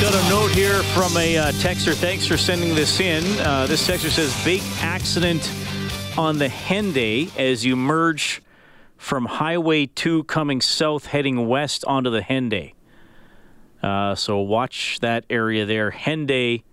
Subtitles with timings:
[0.00, 1.94] Got a note here from a uh, texter.
[1.94, 3.24] Thanks for sending this in.
[3.40, 5.50] Uh, this texter says big accident
[6.18, 8.42] on the Henday as you merge
[8.96, 12.74] from Highway 2 coming south heading west onto the Henday.
[13.82, 15.90] Uh, so watch that area there.
[15.90, 16.64] Henday.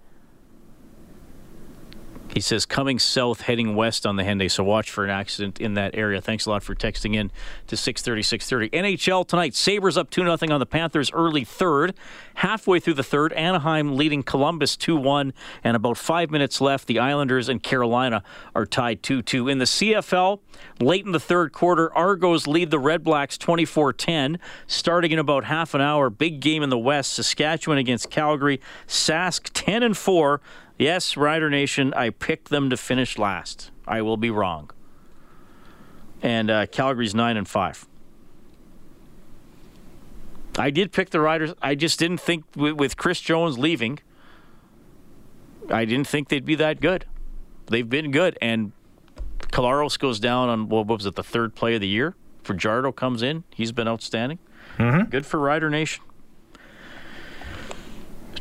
[2.34, 4.50] He says coming south, heading west on the Henday.
[4.50, 6.22] So watch for an accident in that area.
[6.22, 7.30] Thanks a lot for texting in
[7.68, 8.78] to 630, 630.
[8.78, 9.54] NHL tonight.
[9.54, 11.94] Sabres up 2 0 on the Panthers early third.
[12.36, 15.34] Halfway through the third, Anaheim leading Columbus 2 1.
[15.64, 18.24] And about five minutes left, the Islanders and Carolina
[18.56, 19.50] are tied 2 2.
[19.50, 20.40] In the CFL,
[20.80, 24.40] late in the third quarter, Argos lead the Red Blacks 24 10.
[24.68, 27.14] Starting in about half an hour, big game in the West.
[27.14, 28.62] Saskatchewan against Calgary.
[28.88, 30.40] Sask 10 and 4.
[30.82, 33.70] Yes, Rider Nation, I picked them to finish last.
[33.88, 34.72] I will be wrong.
[36.24, 37.88] And uh, Calgary's 9 and 5.
[40.58, 41.54] I did pick the Riders.
[41.62, 44.00] I just didn't think with, with Chris Jones leaving,
[45.70, 47.06] I didn't think they'd be that good.
[47.68, 48.40] They've been good.
[48.42, 48.72] And
[49.52, 52.16] Collaros goes down on, what was it, the third play of the year?
[52.42, 53.44] Fajardo comes in.
[53.54, 54.40] He's been outstanding.
[54.80, 55.12] Mm-hmm.
[55.12, 56.04] Good for Rider Nation.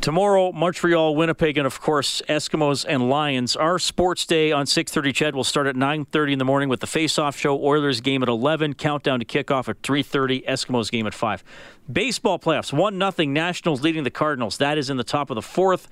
[0.00, 3.54] Tomorrow, Montreal, Winnipeg, and of course Eskimos and Lions.
[3.54, 5.12] Our sports day on 6:30.
[5.12, 7.62] CHED will start at 9:30 in the morning with the face-off show.
[7.62, 8.72] Oilers game at 11.
[8.72, 10.42] Countdown to kickoff at 3:30.
[10.48, 11.44] Eskimos game at 5.
[11.92, 12.72] Baseball playoffs.
[12.72, 13.34] One nothing.
[13.34, 14.56] Nationals leading the Cardinals.
[14.56, 15.86] That is in the top of the fourth.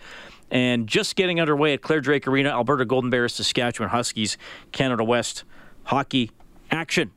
[0.50, 2.48] And just getting underway at Clare Drake Arena.
[2.48, 4.38] Alberta Golden Bears, Saskatchewan Huskies,
[4.72, 5.44] Canada West
[5.84, 6.30] hockey
[6.70, 7.10] action.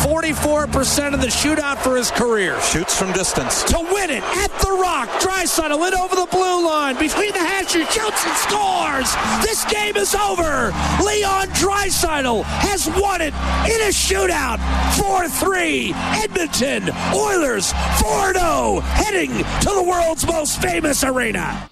[0.00, 2.60] 44% of the shootout for his career.
[2.62, 3.62] Shoots from distance.
[3.64, 5.08] To win it at the Rock.
[5.20, 6.96] Draisaitl in over the blue line.
[6.98, 9.14] Between the hashes, shoots and scores.
[9.42, 10.72] This game is over.
[11.04, 13.34] Leon Draisaitl has won it
[13.66, 14.58] in a shootout.
[14.96, 15.92] 4-3.
[16.24, 18.80] Edmonton Oilers 4-0.
[18.80, 21.70] Heading to the world's most famous arena.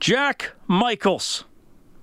[0.00, 1.44] Jack Michaels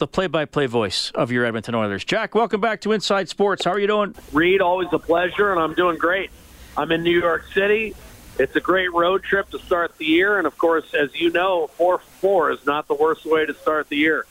[0.02, 2.04] the play-by-play voice of your Edmonton Oilers.
[2.04, 3.64] Jack, welcome back to Inside Sports.
[3.64, 4.16] How are you doing?
[4.34, 6.32] Reed, always a pleasure, and I'm doing great.
[6.76, 7.94] I'm in New York City.
[8.40, 11.68] It's a great road trip to start the year, and of course, as you know,
[11.68, 14.26] four four is not the worst way to start the year.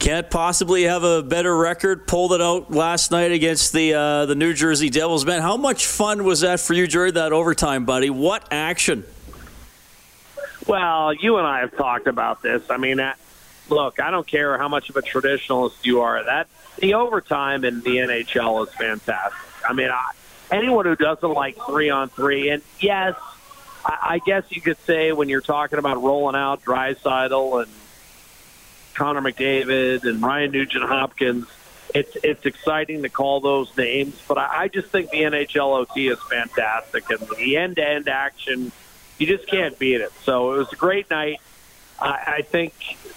[0.00, 2.06] Can't possibly have a better record.
[2.06, 5.24] Pulled it out last night against the uh, the New Jersey Devils.
[5.24, 8.10] Man, how much fun was that for you during that overtime, buddy?
[8.10, 9.04] What action!
[10.66, 12.68] Well, you and I have talked about this.
[12.68, 13.00] I mean,
[13.68, 16.22] look, I don't care how much of a traditionalist you are.
[16.24, 19.38] That the overtime in the NHL is fantastic.
[19.68, 20.12] I mean, I,
[20.50, 23.14] anyone who doesn't like three on three, and yes,
[23.84, 27.72] I, I guess you could say when you're talking about rolling out Draisaitl and
[28.94, 31.46] Connor McDavid and Ryan Nugent Hopkins,
[31.94, 34.20] it's it's exciting to call those names.
[34.26, 38.08] But I, I just think the NHL OT is fantastic, and the end to end
[38.08, 38.72] action,
[39.18, 40.12] you just can't beat it.
[40.24, 41.40] So it was a great night.
[41.98, 42.74] I, I think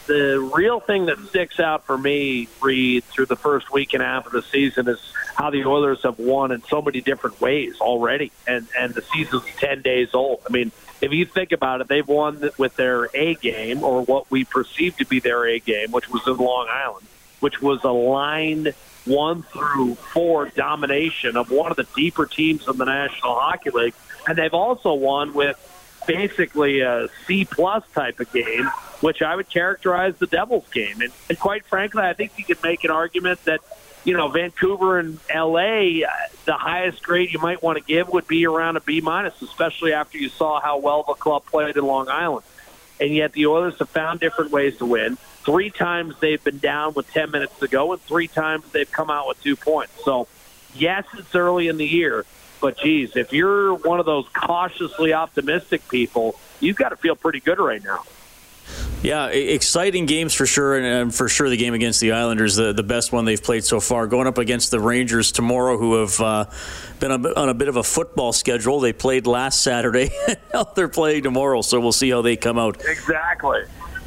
[0.08, 4.06] the real thing that sticks out for me, Reed, through the first week and a
[4.06, 5.00] half of the season is
[5.36, 9.44] how the Oilers have won in so many different ways already, and and the season's
[9.58, 10.42] ten days old.
[10.50, 14.30] I mean, if you think about it, they've won with their A game or what
[14.32, 17.08] we perceive to be their A game, which was in Long Island,
[17.40, 18.74] which was a line
[19.06, 23.94] one through four domination of one of the deeper teams in the National Hockey League,
[24.28, 25.58] and they've also won with
[26.06, 28.70] basically a C plus type of game,
[29.02, 31.02] which I would characterize the Devils game.
[31.02, 33.62] And, and quite frankly, I think you could make an argument that
[34.04, 36.04] you know Vancouver and L.A.
[36.04, 36.10] Uh,
[36.46, 39.94] the highest grade you might want to give would be around a B minus, especially
[39.94, 42.46] after you saw how well the club played in Long Island.
[43.00, 45.18] And yet the Oilers have found different ways to win.
[45.46, 49.10] Three times they've been down with 10 minutes to go, and three times they've come
[49.10, 49.94] out with two points.
[50.04, 50.28] So,
[50.76, 52.26] yes, it's early in the year,
[52.62, 57.40] But geez, if you're one of those cautiously optimistic people, you've got to feel pretty
[57.40, 58.04] good right now.
[59.02, 62.84] Yeah, exciting games for sure, and for sure the game against the Islanders, the, the
[62.84, 64.08] best one they've played so far.
[64.08, 66.46] Going up against the Rangers tomorrow, who have uh,
[67.00, 68.82] been on a bit of a football schedule.
[68.82, 70.12] They played last Saturday,
[70.54, 72.84] now they're playing tomorrow, so we'll see how they come out.
[72.86, 73.62] Exactly.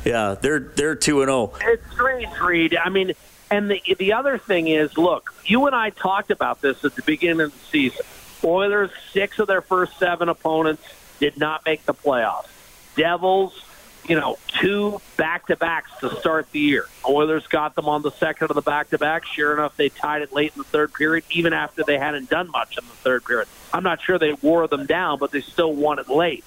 [0.05, 1.53] Yeah, they're they're two and zero.
[1.55, 1.59] Oh.
[1.63, 2.77] It's strange, Reed.
[2.77, 3.13] I mean,
[3.51, 7.03] and the the other thing is, look, you and I talked about this at the
[7.03, 8.05] beginning of the season.
[8.45, 10.83] Oilers, six of their first seven opponents
[11.19, 12.49] did not make the playoffs.
[12.97, 13.65] Devils
[14.07, 16.87] you know, two back to backs to start the year.
[17.09, 19.25] Oilers got them on the second of the back to back.
[19.25, 22.51] Sure enough, they tied it late in the third period, even after they hadn't done
[22.51, 23.49] much in the third period.
[23.73, 26.45] I'm not sure they wore them down, but they still won it late.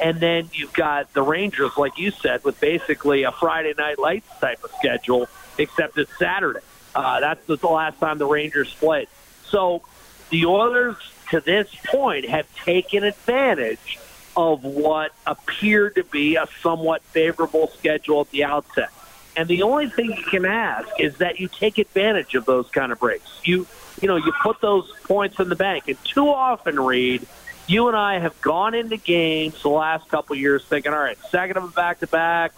[0.00, 4.28] And then you've got the Rangers, like you said, with basically a Friday night lights
[4.40, 5.26] type of schedule,
[5.58, 6.60] except it's Saturday.
[6.94, 9.08] Uh, that's the last time the Rangers played.
[9.44, 9.82] So
[10.30, 10.96] the Oilers,
[11.30, 13.98] to this point, have taken advantage
[14.36, 18.90] of what appeared to be a somewhat favorable schedule at the outset.
[19.36, 22.92] And the only thing you can ask is that you take advantage of those kind
[22.92, 23.40] of breaks.
[23.44, 23.66] You
[24.00, 25.88] you know, you put those points in the bank.
[25.88, 27.26] And too often, Reed,
[27.66, 31.18] you and I have gone into games the last couple of years thinking, all right,
[31.30, 32.52] second of a back to back,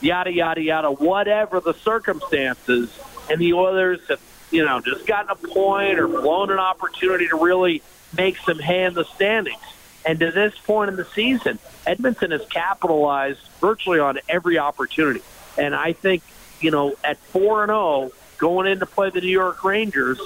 [0.00, 2.96] yada yada yada, whatever the circumstances,
[3.30, 4.20] and the Oilers have,
[4.50, 7.82] you know, just gotten a point or blown an opportunity to really
[8.16, 9.60] make some hay in the standings.
[10.04, 15.20] And to this point in the season, Edmonton has capitalized virtually on every opportunity.
[15.58, 16.22] And I think,
[16.60, 20.18] you know, at 4 and 0, going in to play the New York Rangers,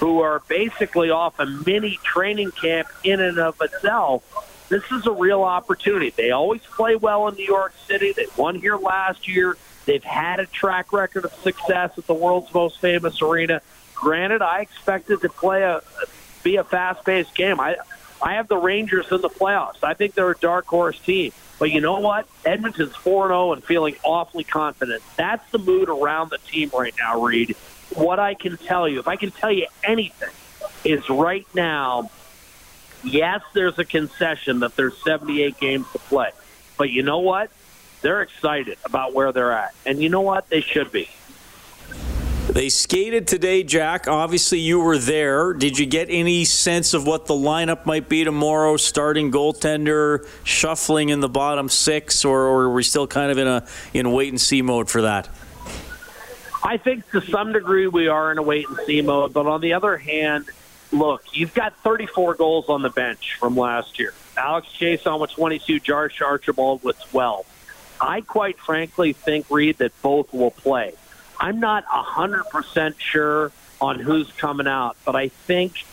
[0.00, 4.24] who are basically off a mini training camp in and of itself,
[4.68, 6.10] this is a real opportunity.
[6.10, 8.12] They always play well in New York City.
[8.12, 9.56] They won here last year.
[9.84, 13.60] They've had a track record of success at the world's most famous arena.
[13.94, 15.82] Granted, I expected to play a
[16.42, 17.60] be a fast-paced game.
[17.60, 17.76] I
[18.22, 19.82] I have the Rangers in the playoffs.
[19.82, 21.32] I think they're a dark horse team.
[21.58, 22.26] But you know what?
[22.44, 25.02] Edmonton's 4 0 and feeling awfully confident.
[25.16, 27.56] That's the mood around the team right now, Reed.
[27.94, 30.30] What I can tell you, if I can tell you anything,
[30.84, 32.10] is right now,
[33.04, 36.30] yes, there's a concession that there's 78 games to play.
[36.78, 37.50] But you know what?
[38.00, 39.74] They're excited about where they're at.
[39.86, 40.48] And you know what?
[40.48, 41.08] They should be.
[42.48, 44.08] They skated today, Jack.
[44.08, 45.54] Obviously, you were there.
[45.54, 48.76] Did you get any sense of what the lineup might be tomorrow?
[48.76, 53.46] Starting goaltender, shuffling in the bottom six, or, or are we still kind of in
[53.46, 55.28] a in wait and see mode for that?
[56.64, 59.60] I think to some degree we are in a wait and see mode, but on
[59.60, 60.46] the other hand,
[60.90, 64.14] look, you've got 34 goals on the bench from last year.
[64.36, 67.46] Alex Chiasson with 22, Josh Archibald with 12.
[68.00, 70.94] I quite frankly think, Reed, that both will play.
[71.42, 73.50] I'm not 100% sure
[73.80, 75.84] on who's coming out, but I think,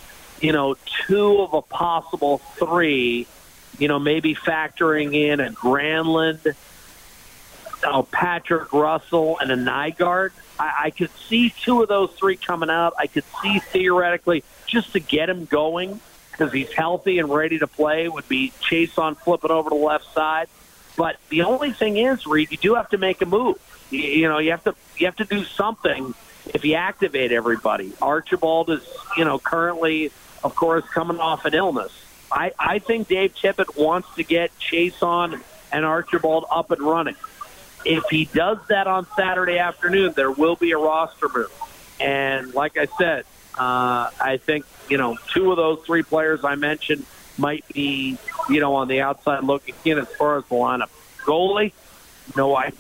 [0.42, 0.76] you know,
[1.08, 3.26] two of a possible three,
[3.80, 6.56] you know, maybe factoring in a Granlund,
[7.84, 10.34] uh, Patrick Russell, and a Nygard.
[10.60, 12.94] I, I could see two of those three coming out.
[13.00, 16.00] I could see theoretically just to get him going
[16.32, 20.14] because he's healthy and ready to play would be Chiasson flipping over to the left
[20.14, 20.48] side.
[21.00, 23.56] But the only thing is, Reed, you do have to make a move.
[23.90, 26.14] You, you know, you have to you have to do something
[26.54, 27.94] if you activate everybody.
[28.02, 28.86] Archibald is,
[29.16, 30.12] you know, currently,
[30.44, 31.94] of course, coming off an illness.
[32.30, 35.42] I, I think Dave Tippett wants to get Chiasson
[35.72, 37.16] and Archibald up and running.
[37.86, 41.50] If he does that on Saturday afternoon, there will be a roster move.
[42.02, 43.24] And like I said,
[43.58, 47.06] uh, I think, you know, two of those three players I mentioned
[47.40, 48.18] might be,
[48.50, 50.90] you know, on the outside looking in as far as the lineup.
[51.24, 51.74] Goalie,
[52.36, 52.78] no idea.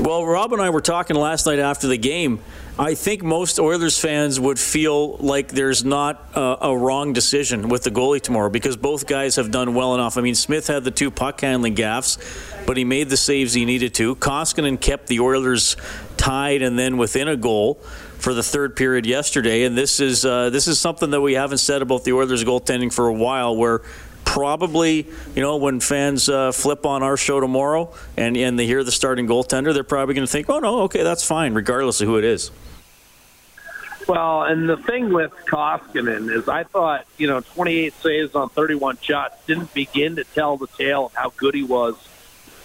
[0.00, 2.40] Well, Rob and I were talking last night after the game.
[2.78, 7.84] I think most Oilers fans would feel like there's not a, a, wrong decision with
[7.84, 10.18] the goalie tomorrow because both guys have done well enough.
[10.18, 12.18] I mean, Smith had the two puck handling gaffes,
[12.66, 14.16] but he made the saves he needed to.
[14.16, 15.76] Koskinen kept the Oilers
[16.16, 17.80] tied and then within a goal
[18.24, 19.64] for the third period yesterday.
[19.64, 22.90] And this is uh, this is something that we haven't said about the Oilers goaltending
[22.90, 23.82] for a while, where
[24.24, 28.82] probably, you know, when fans uh, flip on our show tomorrow and, and they hear
[28.82, 32.08] the starting goaltender, they're probably going to think, oh, no, okay, that's fine, regardless of
[32.08, 32.50] who it is.
[34.08, 38.98] Well, and the thing with Koskinen is I thought, you know, 28 saves on 31
[39.02, 41.94] shots didn't begin to tell the tale of how good he was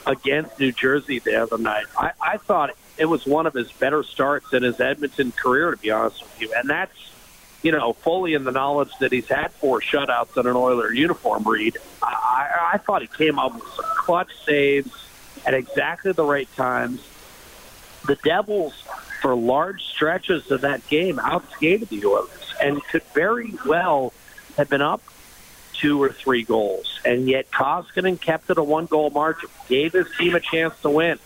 [0.06, 1.86] against New Jersey the other night.
[1.98, 5.78] I, I thought it was one of his better starts in his Edmonton career, to
[5.78, 6.54] be honest with you.
[6.54, 7.10] And that's
[7.62, 11.44] you know, fully in the knowledge that he's had four shutouts in an Oiler uniform,
[11.44, 11.78] Reed.
[12.02, 14.92] I, I thought he came up with some clutch saves
[15.46, 17.06] at exactly the right times.
[18.08, 18.82] The Devils,
[19.22, 22.54] for large stretches of that game, outskated the Oilers.
[22.62, 24.14] and could very well
[24.56, 25.02] have been up
[25.74, 27.00] two or three goals.
[27.04, 30.90] And yet Koskinen kept it a one goal margin, gave his team a chance to
[30.90, 31.20] win.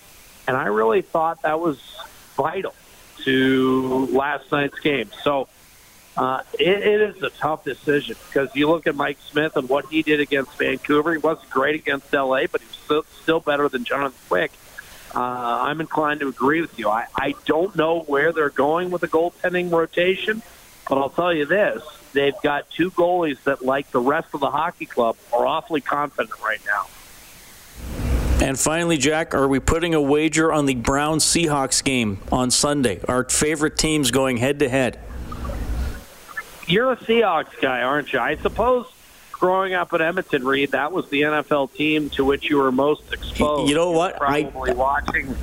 [0.48, 1.80] And I really thought that was
[2.36, 2.74] vital
[3.24, 5.10] to last night's game.
[5.24, 5.48] So
[6.18, 9.86] uh, it, it is a tough decision because you look at Mike Smith and what
[9.88, 11.14] he did against Vancouver.
[11.14, 14.52] He wasn't great against LA, but he was still, still better than Jonathan Quick.
[15.16, 16.90] Uh, I'm inclined to agree with you.
[16.90, 20.42] I, I don't know where they're going with the goaltending rotation,
[20.90, 21.84] but I'll tell you this
[22.14, 26.40] they've got two goalies that, like the rest of the hockey club, are awfully confident
[26.44, 26.88] right now.
[28.42, 33.00] And finally, Jack, are we putting a wager on the Brown Seahawks game on Sunday?
[33.08, 35.00] Our favorite teams going head to head.
[36.68, 38.20] You're a Seahawks guy, aren't you?
[38.20, 38.88] I suppose
[39.32, 43.12] growing up in Edmonton, Reed, that was the NFL team to which you were most
[43.12, 43.70] exposed.
[43.70, 44.18] You know what?
[44.18, 45.36] Probably I, watching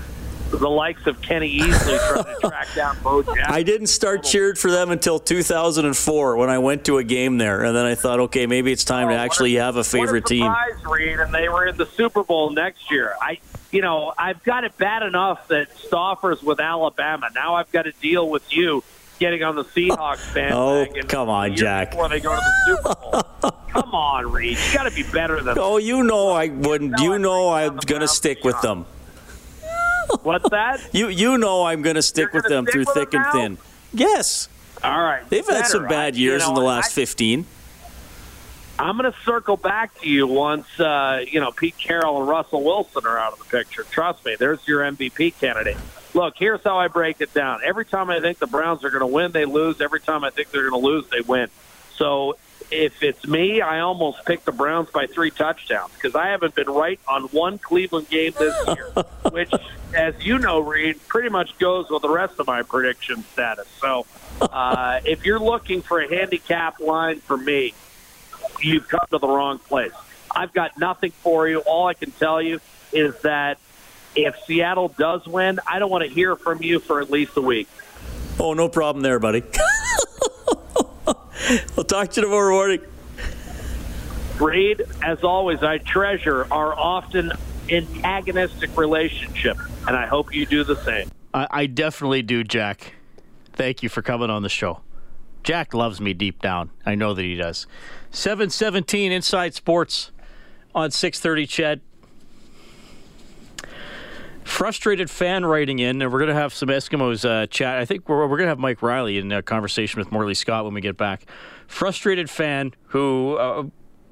[0.50, 3.44] the likes of Kenny Easley trying to track down Bo Jackson.
[3.48, 7.62] I didn't start cheered for them until 2004 when I went to a game there,
[7.64, 10.24] and then I thought, okay, maybe it's time oh, to actually a, have a favorite
[10.24, 10.54] a team.
[10.84, 13.14] Reed, and they were in the Super Bowl next year.
[13.20, 13.38] I,
[13.70, 17.30] you know, I've got it bad enough that Stauffers with Alabama.
[17.34, 18.82] Now I've got to deal with you
[19.20, 21.04] getting on the Seahawks bandwagon.
[21.04, 21.96] oh, come on, Jack.
[21.96, 23.52] When they go to the Super Bowl.
[23.68, 24.58] come on, Reed.
[24.58, 25.56] You got to be better than.
[25.58, 26.98] Oh, you know I wouldn't.
[26.98, 28.86] You know I'm going to stick with them.
[30.22, 30.80] What's that?
[30.92, 33.58] you you know I'm going to stick with them stick through with thick them and
[33.58, 33.58] thin.
[33.92, 34.48] Yes.
[34.82, 35.28] All right.
[35.28, 35.58] They've better.
[35.58, 37.46] had some bad years I, you know, in the last I, 15.
[38.78, 42.62] I'm going to circle back to you once uh, you know Pete Carroll and Russell
[42.62, 43.82] Wilson are out of the picture.
[43.82, 45.76] Trust me, there's your MVP candidate.
[46.14, 47.60] Look, here's how I break it down.
[47.64, 49.80] Every time I think the Browns are going to win, they lose.
[49.80, 51.48] Every time I think they're going to lose, they win.
[51.94, 52.36] So
[52.70, 56.68] if it's me, I almost pick the Browns by three touchdowns because I haven't been
[56.68, 58.86] right on one Cleveland game this year,
[59.30, 59.52] which,
[59.94, 63.66] as you know, Reed, pretty much goes with the rest of my prediction status.
[63.80, 64.06] So
[64.40, 67.74] uh, if you're looking for a handicap line for me,
[68.60, 69.92] you've come to the wrong place.
[70.34, 71.58] I've got nothing for you.
[71.60, 72.60] All I can tell you
[72.92, 73.58] is that
[74.14, 77.42] if Seattle does win, I don't want to hear from you for at least a
[77.42, 77.68] week.
[78.38, 79.42] Oh, no problem there, buddy.
[81.78, 82.80] I'll talk to you tomorrow morning.
[84.38, 87.32] Reed, as always, I treasure our often
[87.68, 91.10] antagonistic relationship, and I hope you do the same.
[91.34, 92.94] I, I definitely do, Jack.
[93.52, 94.80] Thank you for coming on the show.
[95.42, 96.70] Jack loves me deep down.
[96.84, 97.66] I know that he does.
[98.10, 100.10] 717 Inside Sports
[100.74, 101.80] on 630 CHED.
[104.44, 107.78] Frustrated fan writing in, and we're going to have some Eskimos uh, chat.
[107.78, 110.64] I think we're, we're going to have Mike Riley in a conversation with Morley Scott
[110.64, 111.24] when we get back.
[111.66, 113.64] Frustrated fan who, uh,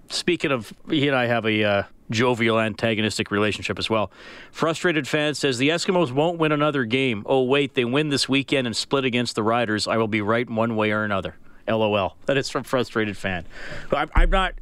[0.09, 4.11] speaking of, he and I have a uh, jovial antagonistic relationship as well.
[4.53, 7.25] Frustrated fan says the Eskimos won't win another game.
[7.27, 9.89] Oh, wait, they win this weekend and split against the Riders.
[9.89, 11.37] I will be right one way or another.
[11.67, 12.17] LOL.
[12.27, 13.45] That is from frustrated fan.
[13.93, 14.55] I'm, I'm not.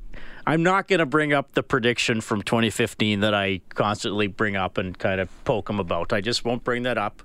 [0.47, 4.79] I'm not going to bring up the prediction from 2015 that I constantly bring up
[4.79, 6.12] and kind of poke them about.
[6.12, 7.23] I just won't bring that up.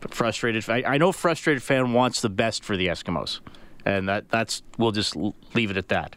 [0.00, 3.38] But frustrated, I, I know frustrated fan wants the best for the Eskimos,
[3.86, 5.14] and that that's we'll just
[5.54, 6.16] leave it at that.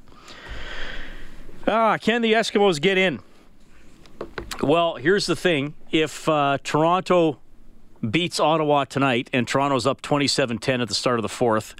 [1.67, 3.19] Ah, can the Eskimos get in?
[4.61, 7.39] Well, here's the thing: if uh, Toronto
[8.09, 11.75] beats Ottawa tonight, and Toronto's up 27-10 at the start of the fourth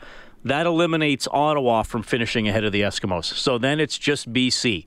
[0.45, 3.25] that eliminates Ottawa from finishing ahead of the Eskimos.
[3.25, 4.85] So then it's just BC.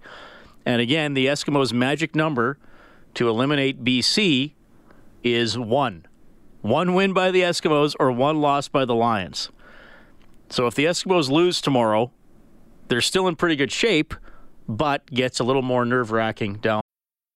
[0.65, 2.59] And again, the Eskimos' magic number
[3.15, 4.55] to eliminate BC
[5.25, 6.07] is one.
[6.61, 9.51] One win by the Eskimos or one loss by the Lions.
[10.49, 12.13] So if the Eskimos lose tomorrow,
[12.87, 14.15] they're still in pretty good shape,
[14.69, 16.83] but gets a little more nerve wracking down.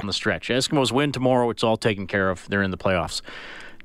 [0.00, 0.48] on the stretch.
[0.48, 1.50] Eskimos win tomorrow.
[1.50, 2.46] It's all taken care of.
[2.48, 3.22] They're in the playoffs.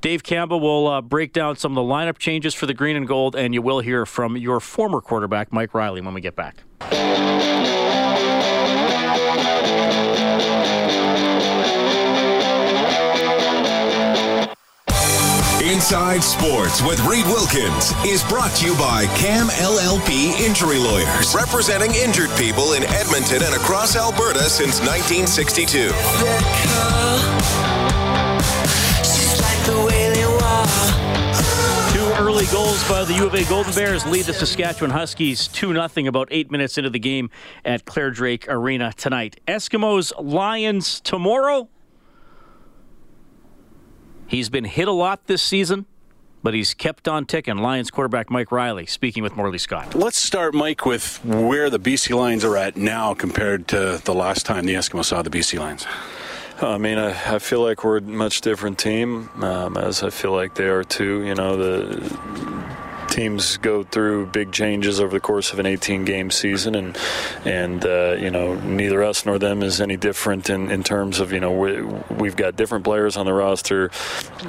[0.01, 3.07] Dave Campbell will uh, break down some of the lineup changes for the green and
[3.07, 6.63] gold, and you will hear from your former quarterback, Mike Riley, when we get back.
[15.85, 21.93] Inside Sports with Reed Wilkins is brought to you by CAM LLP Injury Lawyers, representing
[21.93, 25.89] injured people in Edmonton and across Alberta since 1962.
[31.93, 35.71] Two early goals by the U of A Golden Bears lead the Saskatchewan Huskies 2
[35.87, 37.29] 0 about eight minutes into the game
[37.63, 39.39] at Clare Drake Arena tonight.
[39.47, 41.69] Eskimos Lions tomorrow.
[44.27, 45.85] He's been hit a lot this season
[46.45, 47.57] but he's kept on ticking.
[47.57, 49.95] Lions quarterback Mike Riley speaking with Morley Scott.
[49.95, 54.45] Let's start, Mike, with where the BC Lions are at now compared to the last
[54.45, 55.87] time the Eskimos saw the BC Lions.
[56.61, 60.33] I mean, I, I feel like we're a much different team, um, as I feel
[60.33, 61.23] like they are too.
[61.25, 61.99] You know, the
[63.15, 66.97] teams go through big changes over the course of an 18 game season, and
[67.45, 71.31] and uh, you know neither us nor them is any different in, in terms of
[71.31, 71.51] you know
[72.09, 73.89] we, have got different players on the roster.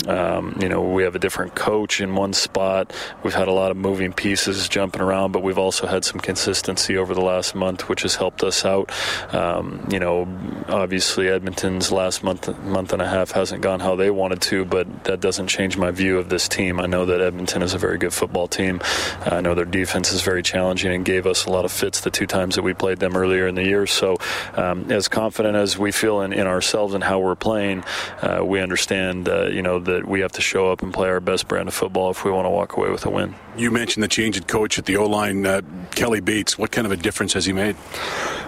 [0.08, 2.92] Um, you know we have a different coach in one spot.
[3.23, 6.96] We've had a lot of moving pieces jumping around, but we've also had some consistency
[6.96, 8.90] over the last month, which has helped us out.
[9.32, 10.26] Um, you know,
[10.68, 15.04] obviously Edmonton's last month month and a half hasn't gone how they wanted to, but
[15.04, 16.80] that doesn't change my view of this team.
[16.80, 18.81] I know that Edmonton is a very good football team team.
[19.25, 22.11] I know their defense is very challenging and gave us a lot of fits the
[22.11, 23.87] two times that we played them earlier in the year.
[23.87, 24.19] So,
[24.55, 27.85] um, as confident as we feel in, in ourselves and how we're playing,
[28.23, 31.21] uh, we understand, uh, you know, that we have to show up and play our
[31.21, 33.35] best brand of football if we want to walk away with a win.
[33.57, 35.63] You mentioned the change in coach at the O line, uh,
[35.95, 36.59] Kelly Bates.
[36.59, 37.75] What kind of a difference has he made?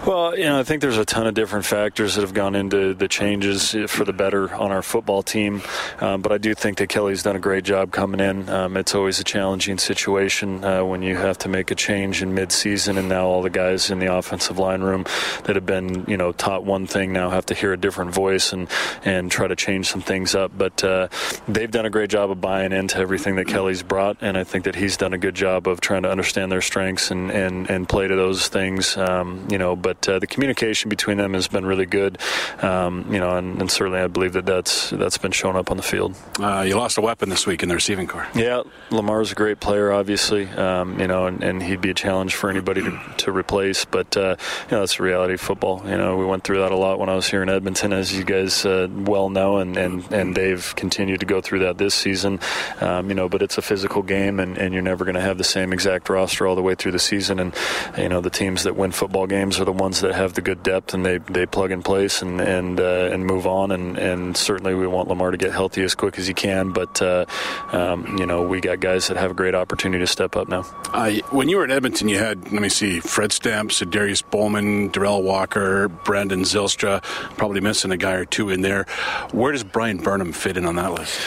[0.05, 2.93] Well, you know, I think there's a ton of different factors that have gone into
[2.93, 5.61] the changes for the better on our football team.
[5.99, 8.47] Um, but I do think that Kelly's done a great job coming in.
[8.49, 12.33] Um, it's always a challenging situation uh, when you have to make a change in
[12.33, 15.05] mid-season, and now all the guys in the offensive line room
[15.43, 18.53] that have been, you know, taught one thing now have to hear a different voice
[18.53, 18.67] and
[19.03, 20.51] and try to change some things up.
[20.57, 21.09] But uh,
[21.47, 24.63] they've done a great job of buying into everything that Kelly's brought, and I think
[24.63, 27.89] that he's done a good job of trying to understand their strengths and and, and
[27.89, 28.95] play to those things.
[28.97, 32.19] Um, you know, but uh, the communication between them has been really good.
[32.61, 35.77] Um, you know, and, and, certainly I believe that that's that's been shown up on
[35.77, 36.15] the field.
[36.39, 38.27] Uh, you lost a weapon this week in the receiving corps.
[38.35, 40.47] Yeah, Lemar's a great player, obviously.
[40.49, 43.85] Um, you know, and, and, he'd be a challenge for anybody to, to replace.
[43.85, 44.35] But uh,
[44.69, 45.81] you know, that's the reality of football.
[45.85, 48.15] You know, we went through that a lot when I was here in Edmonton, as
[48.15, 51.95] you guys uh, well know, and, and and they've continued to go through that this
[51.95, 52.39] season.
[52.81, 55.37] Um, you know, but it's a physical game, and, and you're never going to have
[55.37, 57.39] the same exact roster all the way through the season.
[57.39, 57.53] And
[57.95, 60.63] you know, the teams that win football games are the ones that have the good
[60.63, 63.71] depth and they, they plug in place and and uh, and move on.
[63.71, 66.71] And, and certainly we want Lemar to get healthy as quick as he can.
[66.71, 67.25] But uh,
[67.71, 70.65] um, you know, we got guys that have a great opportunity to step up now.
[70.91, 74.89] Uh, when you were at Edmonton, you had let me see, Fred Stamps, Darius Bowman,
[74.89, 77.03] Derel Walker, Brandon Zylstra,
[77.37, 78.85] probably missing a guy or two in there.
[79.31, 81.19] Where does Bryan Burnham fit in on that list?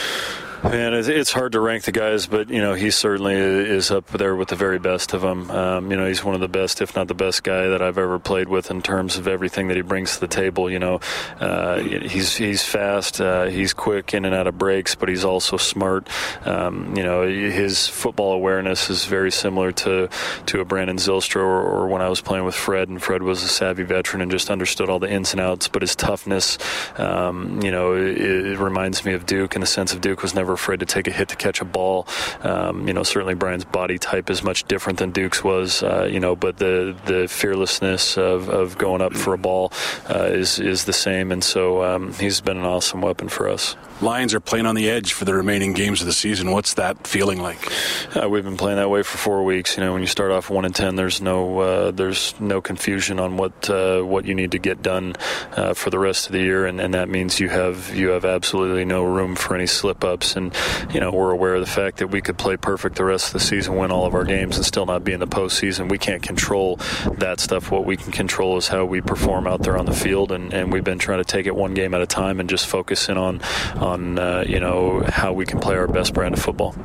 [0.63, 4.33] Man, it's hard to rank the guys, but you know he certainly is up there
[4.33, 5.51] with the very best of them.
[5.51, 7.97] Um, you know he's one of the best, if not the best guy that I've
[7.97, 10.71] ever played with in terms of everything that he brings to the table.
[10.71, 11.01] You know,
[11.41, 15.57] uh, he's he's fast, uh, he's quick in and out of breaks, but he's also
[15.57, 16.07] smart.
[16.45, 20.07] Um, you know his football awareness is very similar to
[20.45, 23.43] to a Brandon Zylstra or, or, when I was playing with Fred, and Fred was
[23.43, 25.67] a savvy veteran and just understood all the ins and outs.
[25.67, 26.57] But his toughness,
[26.97, 30.33] um, you know, it, it reminds me of Duke in the sense of Duke was
[30.33, 32.07] never afraid to take a hit to catch a ball.
[32.41, 35.83] Um, you know, certainly Bryan's body type is much different than Duke's was.
[35.83, 39.71] Uh, you know, but the the fearlessness of, of going up for a ball
[40.09, 43.75] uh, is is the same, and so um, he's been an awesome weapon for us.
[44.01, 46.51] Lions are playing on the edge for the remaining games of the season.
[46.51, 47.71] What's that feeling like?
[48.15, 49.77] Uh, we've been playing that way for four weeks.
[49.77, 53.19] You know, when you start off one and ten, there's no uh, there's no confusion
[53.19, 55.15] on what uh, what you need to get done
[55.55, 58.25] uh, for the rest of the year, and, and that means you have you have
[58.25, 60.35] absolutely no room for any slip ups.
[60.35, 60.42] And
[60.91, 63.33] you know, we're aware of the fact that we could play perfect the rest of
[63.33, 65.89] the season, win all of our games, and still not be in the postseason.
[65.89, 66.77] We can't control
[67.17, 67.71] that stuff.
[67.71, 70.73] What we can control is how we perform out there on the field, and, and
[70.73, 73.17] we've been trying to take it one game at a time and just focus in
[73.17, 73.41] on
[73.75, 76.75] on uh, you know how we can play our best brand of football.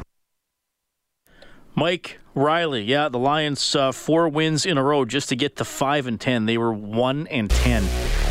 [1.74, 5.64] Mike Riley, yeah, the Lions uh, four wins in a row just to get to
[5.64, 6.46] five and ten.
[6.46, 7.84] They were one and ten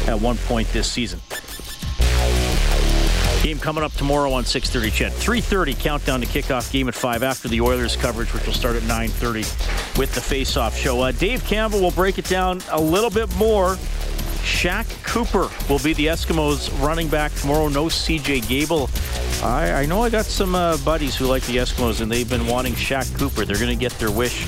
[0.08, 1.20] at one point this season.
[3.48, 4.92] Game coming up tomorrow on 6:30.
[4.92, 8.76] CHED 3:30 countdown to kickoff game at five after the Oilers coverage, which will start
[8.76, 9.46] at 9:30
[9.98, 11.00] with the face-off show.
[11.00, 13.78] Uh, Dave Campbell will break it down a little bit more
[14.48, 17.68] Shaq Cooper will be the Eskimos running back tomorrow.
[17.68, 18.90] No CJ Gable.
[19.44, 22.48] I, I know I got some uh, buddies who like the Eskimos, and they've been
[22.48, 23.46] wanting Shaq Cooper.
[23.46, 24.48] They're going to get their wish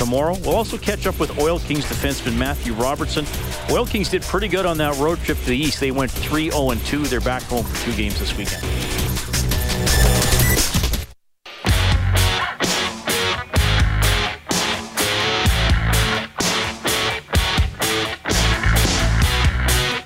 [0.00, 0.34] tomorrow.
[0.40, 3.26] We'll also catch up with Oil Kings defenseman Matthew Robertson.
[3.70, 5.78] Oil Kings did pretty good on that road trip to the East.
[5.78, 7.06] They went 3 0 2.
[7.06, 8.62] They're back home for two games this weekend.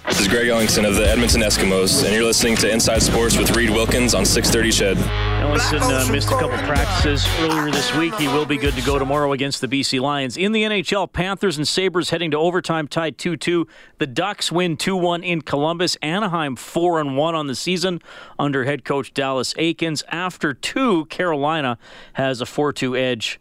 [0.09, 3.57] This is Greg Ellingson of the Edmonton Eskimos, and you're listening to Inside Sports with
[3.57, 5.34] Reed Wilkins on 630 CHED.
[5.44, 8.14] Ellingson uh, missed a couple practices earlier this week.
[8.14, 10.38] He will be good to go tomorrow against the BC Lions.
[10.38, 13.66] In the NHL, Panthers and Sabres heading to overtime tied 2 2.
[13.98, 15.96] The Ducks win 2 1 in Columbus.
[15.96, 18.00] Anaheim 4 1 on the season
[18.38, 20.02] under head coach Dallas Eakins.
[20.09, 21.76] After two, Carolina
[22.14, 23.38] has a 4 2 edge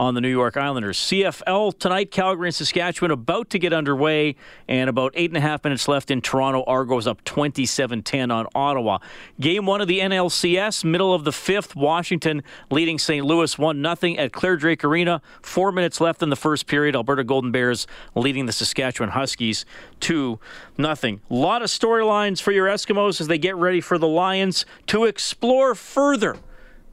[0.00, 0.96] on the New York Islanders.
[0.96, 4.34] CFL tonight, Calgary and Saskatchewan about to get underway,
[4.66, 6.64] and about eight and a half minutes left in Toronto.
[6.66, 8.98] Argos up 27 10 on Ottawa.
[9.38, 13.26] Game one of the NLCS, middle of the fifth, Washington leading St.
[13.26, 15.20] Louis 1 0 at Clare Drake Arena.
[15.42, 16.96] Four minutes left in the first period.
[16.96, 19.66] Alberta Golden Bears leading the Saskatchewan Huskies
[20.00, 20.38] 2
[20.80, 20.88] 0.
[20.88, 25.04] A lot of storylines for your Eskimos as they get ready for the Lions to
[25.04, 26.38] explore further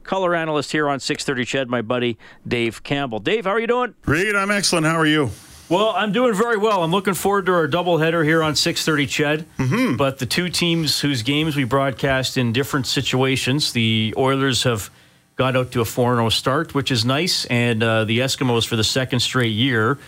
[0.08, 3.20] color analyst here on 630 CHED, my buddy Dave Campbell.
[3.20, 3.94] Dave, how are you doing?
[4.06, 4.86] Reed, I'm excellent.
[4.86, 5.30] How are you?
[5.68, 6.82] Well, I'm doing very well.
[6.82, 9.44] I'm looking forward to our doubleheader here on 6:30 Ched.
[9.58, 9.96] Mm-hmm.
[9.96, 14.90] But the two teams whose games we broadcast in different situations, the Oilers have
[15.36, 18.84] got out to a 4-0 start, which is nice, and uh, the Eskimos for the
[18.84, 19.98] second straight year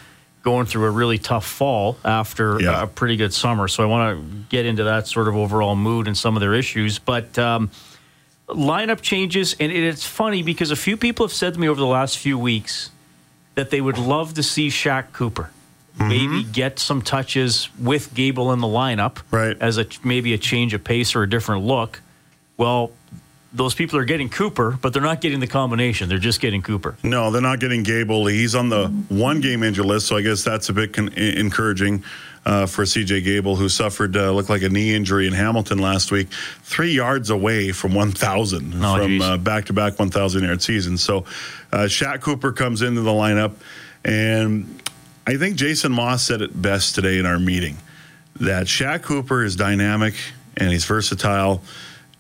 [0.43, 2.85] going through a really tough fall after yeah.
[2.85, 3.69] a pretty good summer.
[3.69, 6.55] So I want to get into that sort of overall mood and some of their
[6.55, 7.39] issues, but.
[7.39, 7.71] Um,
[8.55, 11.87] lineup changes, and it's funny because a few people have said to me over the
[11.87, 12.91] last few weeks
[13.55, 15.51] that they would love to see Shaq Cooper
[16.01, 16.09] mm-hmm.
[16.09, 19.57] maybe get some touches with Gable in the lineup, right?
[19.61, 22.01] As a maybe a change of pace or a different look.
[22.57, 22.93] Well,
[23.53, 26.09] those people are getting Cooper, but they're not getting the combination.
[26.09, 26.97] They're just getting Cooper.
[27.03, 28.27] No, they're not getting Gable.
[28.27, 32.05] He's on the one game injury list, so I guess that's a bit con- encouraging
[32.47, 36.13] uh, for CJ Gable, who suffered uh, looked like a knee injury in Hamilton last
[36.13, 36.29] week,
[36.63, 40.97] three yards away from 1,000 oh, from uh, back-to-back 1,000 yard season.
[40.97, 41.19] So,
[41.73, 43.55] uh, Shaq Cooper comes into the lineup,
[44.05, 44.81] and
[45.27, 47.77] I think Jason Maas said it best today in our meeting
[48.37, 50.15] that Shaq Cooper is dynamic
[50.57, 51.63] and he's versatile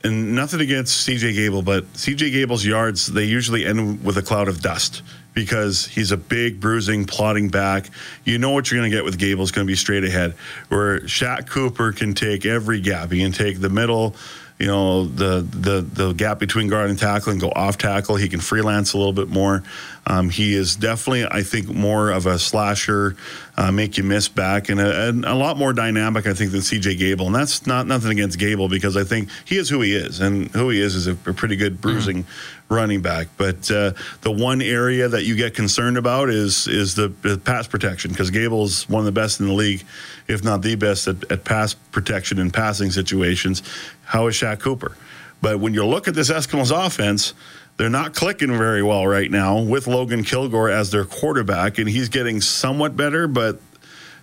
[0.02, 4.48] and nothing against CJ Gable, but CJ Gable's yards they usually end with a cloud
[4.48, 5.02] of dust
[5.34, 7.90] because he's a big, bruising, plodding back.
[8.24, 10.34] You know what you're going to get with Gable is going to be straight ahead.
[10.68, 13.12] Where Shaq Cooper can take every gap.
[13.12, 14.16] He can take the middle,
[14.61, 18.16] you know, the the the gap between guard and tackle and go off tackle.
[18.16, 19.62] He can freelance a little bit more.
[20.07, 23.16] Um, he is definitely, I think, more of a slasher,
[23.57, 26.61] uh, make you miss back, and a, and a, lot more dynamic, I think, than
[26.61, 27.27] CJ Gable.
[27.27, 30.49] And that's not nothing against Gable because I think he is who he is, and
[30.51, 32.60] who he is is a, a pretty good bruising mm-hmm.
[32.70, 33.28] Running back.
[33.37, 37.66] But uh, the one area that you get concerned about is is the, the pass
[37.66, 39.85] protection because Gable is one of the best in the league,
[40.28, 43.62] if not the best at, at pass protection in passing situations.
[44.04, 44.96] How is Shaq Cooper?
[45.42, 47.35] But when you look at this Eskimos offense,
[47.76, 52.11] they're not clicking very well right now with Logan Kilgore as their quarterback, and he's
[52.11, 53.59] getting somewhat better, but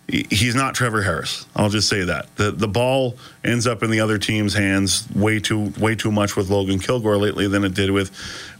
[0.08, 1.46] he's not Trevor Harris.
[1.56, 5.40] I'll just say that the the ball ends up in the other team's hands way
[5.40, 8.12] too way too much with Logan Kilgore lately than it did with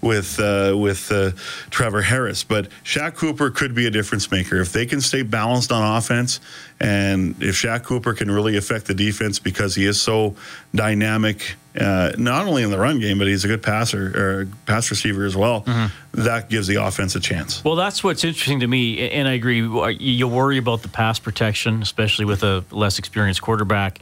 [0.02, 1.32] with uh, with uh,
[1.70, 2.44] Trevor Harris.
[2.44, 6.42] But Shaq Cooper could be a difference maker if they can stay balanced on offense,
[6.82, 10.36] and if Shaq Cooper can really affect the defense because he is so
[10.76, 14.90] dynamic uh, not only in the run game, but he's a good passer or pass
[14.90, 15.62] receiver as well.
[15.62, 16.24] Mm-hmm.
[16.24, 17.64] That gives the offense a chance.
[17.64, 19.62] Well, that's what's interesting to me, and I agree.
[20.00, 24.00] You worry about the pass protection, especially with a less experienced quarterback.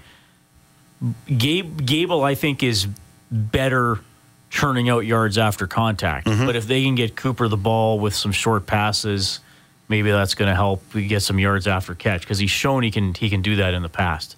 [1.38, 2.88] Gabe, Gable, I think, is
[3.30, 4.00] better
[4.50, 6.28] churning out yards after contact.
[6.28, 6.46] Mm-hmm.
[6.46, 9.42] But if they can get Cooper the ball with some short passes,
[9.90, 12.92] maybe that's going to help we get some yards after catch because he's shown he
[12.92, 14.38] can he can do that in the past.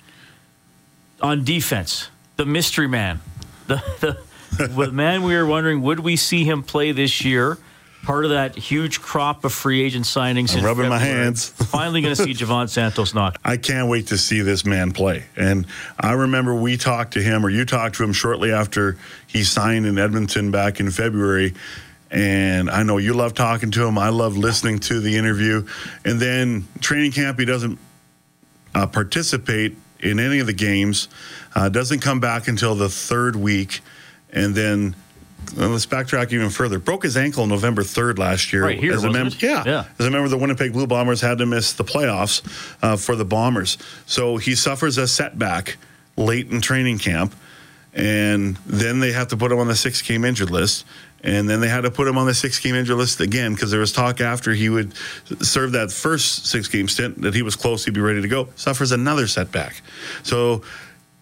[1.21, 3.19] On defense, the mystery man,
[3.67, 7.57] the the, the man we were wondering would we see him play this year?
[8.03, 10.55] Part of that huge crop of free agent signings.
[10.55, 10.89] I'm rubbing February.
[10.89, 11.49] my hands.
[11.49, 13.37] Finally, going to see Jovan Santos Knox.
[13.43, 15.25] I can't wait to see this man play.
[15.35, 15.65] And
[15.99, 19.85] I remember we talked to him, or you talked to him shortly after he signed
[19.85, 21.53] in Edmonton back in February.
[22.09, 23.97] And I know you love talking to him.
[23.97, 25.67] I love listening to the interview.
[26.05, 27.77] And then training camp, he doesn't
[28.73, 31.07] uh, participate in any of the games.
[31.55, 33.81] Uh, doesn't come back until the third week,
[34.31, 34.95] and then
[35.55, 36.79] well, let's backtrack even further.
[36.79, 38.63] Broke his ankle November 3rd last year.
[38.63, 41.21] Right here, as a member, yeah, yeah, as a member of the Winnipeg Blue Bombers,
[41.21, 42.41] had to miss the playoffs
[42.81, 43.77] uh, for the Bombers.
[44.05, 45.77] So he suffers a setback
[46.17, 47.33] late in training camp,
[47.93, 50.85] and then they have to put him on the six game injured list.
[51.23, 53.71] And then they had to put him on the six game injury list again because
[53.71, 54.93] there was talk after he would
[55.41, 58.49] serve that first six game stint that he was close, he'd be ready to go.
[58.55, 59.81] Suffers another setback.
[60.23, 60.61] So,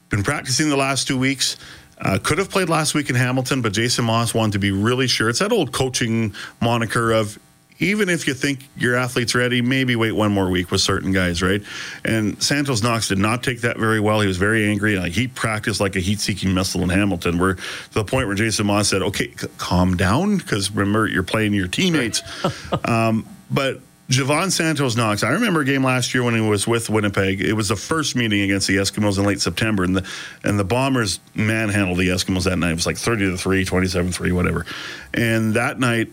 [0.09, 1.57] been practicing the last two weeks.
[1.97, 5.07] Uh, could have played last week in Hamilton, but Jason Maas wanted to be really
[5.07, 5.29] sure.
[5.29, 7.39] It's that old coaching moniker of
[7.79, 11.41] even if you think your athlete's ready, maybe wait one more week with certain guys,
[11.41, 11.61] right?
[12.03, 14.21] And Santos Knox did not take that very well.
[14.21, 14.97] He was very angry.
[14.97, 18.67] Like he practiced like a heat-seeking missile in Hamilton, where to the point where Jason
[18.67, 22.21] Maas said, "Okay, c- calm down," because remember you're playing your teammates.
[22.85, 26.89] um, but Jovan Santos Knox, I remember a game last year when he was with
[26.89, 27.41] Winnipeg.
[27.41, 30.07] It was the first meeting against the Eskimos in late September, and the
[30.43, 32.71] and the Bombers manhandled the Eskimos that night.
[32.71, 34.65] It was like 30 to 3, 27 3, whatever.
[35.13, 36.09] And that night,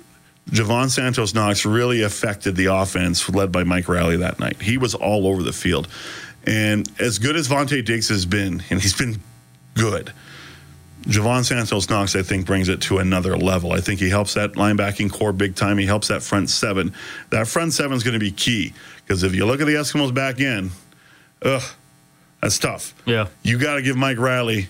[0.50, 4.60] Jovan Santos Knox really affected the offense led by Mike Riley that night.
[4.60, 5.88] He was all over the field.
[6.44, 9.20] And as good as Vontae Diggs has been, and he's been
[9.74, 10.12] good,
[11.06, 13.72] Jovan Santos Knox, I think, brings it to another level.
[13.72, 15.78] I think he helps that linebacking corps big time.
[15.78, 16.94] He helps that front seven.
[17.30, 18.72] That front seven is going to be key
[19.04, 20.70] because if you look at the Eskimos back in,
[21.42, 21.62] ugh,
[22.40, 22.94] that's tough.
[23.04, 23.28] Yeah.
[23.42, 24.68] You got to give Mike Riley,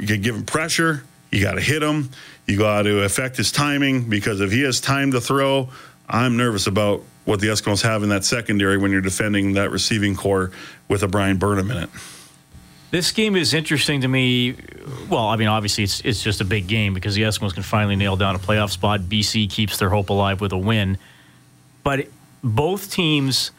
[0.00, 1.04] you give him pressure.
[1.32, 2.10] You got to hit him.
[2.46, 5.70] You got to affect his timing because if he has time to throw,
[6.08, 10.14] I'm nervous about what the Eskimos have in that secondary when you're defending that receiving
[10.14, 10.50] corps
[10.88, 11.90] with a Bryan Burnham in it.
[12.90, 14.54] This game is interesting to me.
[15.08, 17.96] Well, I mean, obviously, it's it's just a big game because the Eskimos can finally
[17.96, 19.00] nail down a playoff spot.
[19.00, 20.98] BC keeps their hope alive with a win,
[21.84, 22.08] but
[22.44, 23.50] both teams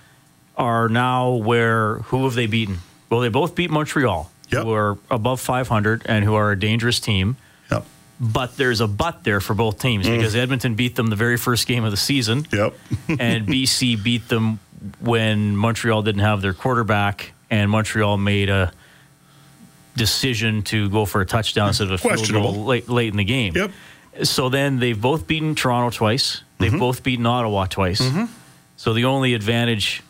[0.55, 2.77] are now where who have they beaten?
[3.09, 4.63] Well, they both beat Montreal, Yep.
[4.65, 7.37] who are above 500 and who are a dangerous team.
[8.23, 11.67] But there's a but there for both teams because Edmonton beat them the very first
[11.67, 12.73] game of the season, Yep.
[13.19, 14.59] and BC beat them
[15.01, 18.71] when Montreal didn't have their quarterback, and Montreal made a
[19.95, 23.23] decision to go for a touchdown instead of a field goal late, late in the
[23.23, 23.53] game.
[23.55, 23.71] Yep.
[24.23, 26.41] So then they've both beaten Toronto twice.
[26.59, 26.79] They've Mm-hmm.
[26.79, 28.01] both beaten Ottawa twice.
[28.77, 30.01] So the only advantage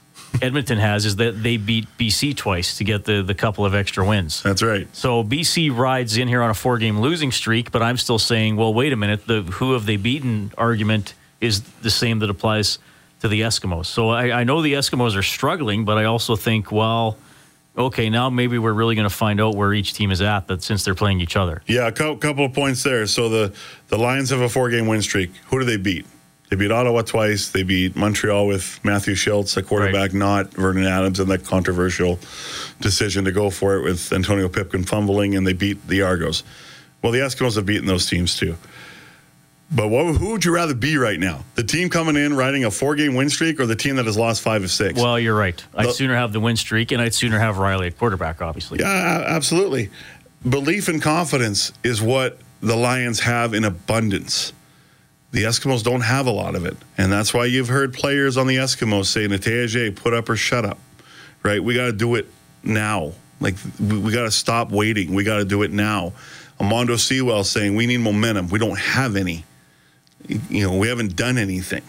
[0.41, 4.05] Edmonton has is that they beat BC twice to get the, the couple of extra
[4.05, 4.41] wins.
[4.41, 4.87] That's right.
[4.95, 8.55] So BC rides in here on a four game losing streak, but I'm still saying,
[8.55, 9.27] well, wait a minute.
[9.27, 12.79] The who have they beaten argument is the same that applies
[13.21, 13.85] to the Eskimos.
[13.85, 17.17] So I, I know the Eskimos are struggling, but I also think, well,
[17.77, 20.63] okay, now maybe we're really going to find out where each team is at that
[20.63, 21.61] since they're playing each other.
[21.67, 23.07] Yeah, a couple of points there.
[23.07, 23.53] So the
[23.87, 25.31] the Lions have a four game win streak.
[25.49, 26.05] Who do they beat?
[26.53, 27.49] They beat Ottawa twice.
[27.49, 30.13] They beat Montreal with Matthew Shiltz, a quarterback, Right.
[30.13, 32.19] not Vernon Adams, and that controversial
[32.79, 36.43] decision to go for it with Antonio Pipkin fumbling, and they beat the Argos.
[37.01, 38.55] Well, the Eskimos have beaten those teams too.
[39.71, 41.43] But what, who would you rather be right now?
[41.55, 44.15] The team coming in riding a four game win streak, or the team that has
[44.15, 44.99] lost five of six?
[45.01, 45.59] Well, you're right.
[45.75, 48.77] I'd The- sooner have the win streak, and I'd sooner have Riley at quarterback, obviously.
[48.79, 49.89] Yeah, absolutely.
[50.47, 54.53] Belief and confidence is what the Lions have in abundance.
[55.33, 56.77] The Eskimos don't have a lot of it.
[56.95, 60.63] And that's why you've heard players on the Eskimos say, Nataja, put up or shut
[60.63, 60.77] up.
[61.41, 61.61] Right?
[61.61, 62.27] We got to do it
[62.63, 63.13] now.
[63.39, 65.13] Like, we, we got to stop waiting.
[65.15, 66.13] We got to do it now.
[66.59, 68.47] Almondo Sewell saying, we need momentum.
[68.49, 69.43] We don't have any.
[70.49, 71.83] You know, we haven't done anything.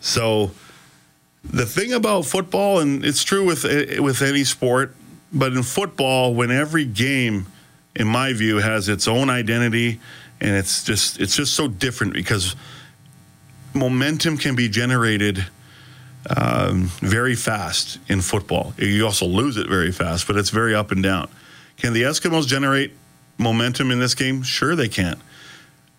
[0.00, 0.50] So,
[1.44, 4.94] the thing about football, and it's true with eh, with any sport,
[5.32, 7.46] but in football, when every game,
[7.96, 10.00] in my view, has its own identity,
[10.42, 12.56] and it's just it's just so different because
[13.72, 15.46] momentum can be generated
[16.36, 18.74] um, very fast in football.
[18.76, 21.28] You also lose it very fast, but it's very up and down.
[21.78, 22.92] Can the Eskimos generate
[23.38, 24.42] momentum in this game?
[24.42, 25.20] Sure, they can.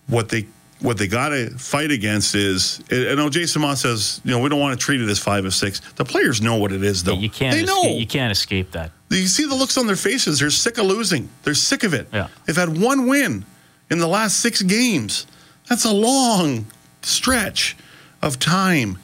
[0.08, 0.46] What they
[0.82, 4.50] what they got to fight against is, I know Jason Maas says, you know, we
[4.50, 5.80] don't want to treat it as five of six.
[5.94, 7.14] The players know what it is, though.
[7.14, 7.56] You can't.
[7.56, 7.80] They know.
[7.80, 8.92] Escape, you can't escape that.
[9.10, 10.40] You see the looks on their faces.
[10.40, 11.30] They're sick of losing.
[11.44, 12.10] They're sick of it.
[12.12, 12.28] Yeah.
[12.46, 13.46] They've had one win
[13.94, 15.28] in the last six games.
[15.70, 16.66] That's a long
[17.04, 17.78] stretch
[18.24, 18.98] of time.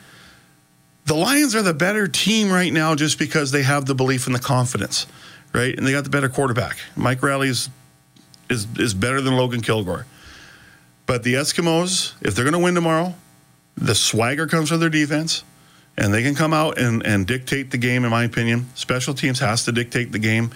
[1.05, 4.35] The Lions are the better team right now just because they have the belief and
[4.35, 5.05] the confidence,
[5.53, 5.77] right?
[5.77, 6.77] And they got the better quarterback.
[6.95, 7.69] Mike Riley's
[8.49, 10.07] is is better than Logan Kilgore.
[11.05, 13.13] But the Eskimos, if they're going to win tomorrow,
[13.77, 15.43] the swagger comes from their defense,
[15.97, 18.05] and they can come out and, and dictate the game.
[18.05, 20.51] In my opinion, special teams has to dictate the game.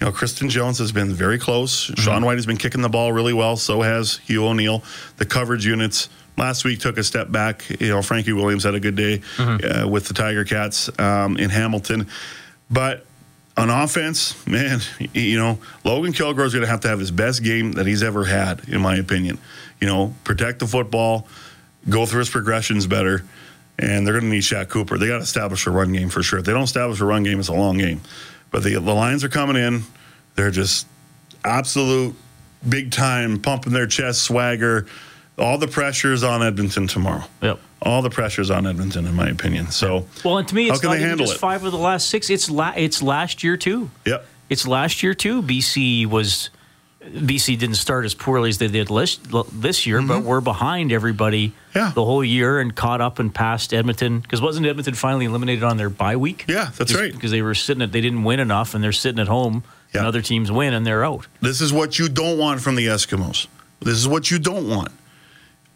[0.00, 1.90] You know, Kristen Jones has been very close.
[1.96, 3.56] Sean Whyte has been kicking the ball really well.
[3.56, 4.82] So has Hugh O'Neill.
[5.16, 7.68] The coverage units last week took a step back.
[7.80, 11.48] You know, Frankie Williams had a good day uh, with the Tiger Cats um, in
[11.50, 12.08] Hamilton,
[12.70, 13.06] but
[13.56, 14.80] on offense, man,
[15.14, 18.02] you know, Logan Kilgore is going to have to have his best game that he's
[18.02, 19.38] ever had, in my opinion.
[19.80, 21.26] You know, protect the football,
[21.88, 23.24] go through his progressions better,
[23.78, 24.98] and they're going to need Shaq Cooper.
[24.98, 26.40] They got to establish a run game for sure.
[26.40, 28.02] If they don't establish a run game, it's a long game.
[28.50, 29.82] But the, the Lions are coming in.
[30.34, 30.86] They're just
[31.44, 32.14] absolute
[32.68, 34.86] big time, pumping their chest, swagger.
[35.38, 37.24] All the pressure's on Edmonton tomorrow.
[37.42, 37.60] Yep.
[37.82, 39.70] All the pressure's on Edmonton, in my opinion.
[39.70, 41.38] So, Well, and to me, it's not even just it?
[41.38, 42.30] five of the last six.
[42.30, 43.90] It's la- it's last year too.
[44.04, 44.26] yep.
[44.48, 45.42] It's last year too.
[45.42, 46.50] BC was
[47.02, 49.18] BC didn't start as poorly as they did this,
[49.52, 50.08] this year, mm-hmm.
[50.08, 51.92] but we're behind everybody yeah.
[51.94, 54.20] the whole year and caught up and passed Edmonton.
[54.20, 56.44] Because wasn't Edmonton finally eliminated on their bye week?
[56.48, 57.12] Yeah, that's Just right.
[57.12, 59.62] Because they were sitting at, they didn't win enough and they're sitting at home
[59.92, 60.00] yeah.
[60.00, 61.26] and other teams win and they're out.
[61.40, 63.46] This is what you don't want from the Eskimos.
[63.80, 64.90] This is what you don't want.